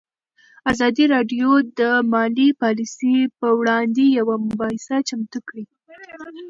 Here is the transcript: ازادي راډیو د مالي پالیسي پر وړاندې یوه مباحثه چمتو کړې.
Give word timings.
ازادي 0.71 1.05
راډیو 1.15 1.49
د 1.79 1.81
مالي 2.13 2.49
پالیسي 2.61 3.15
پر 3.39 3.51
وړاندې 3.59 4.03
یوه 4.19 4.35
مباحثه 4.45 4.97
چمتو 5.09 5.39
کړې. 5.47 5.63